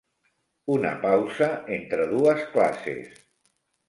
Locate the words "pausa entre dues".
1.03-2.41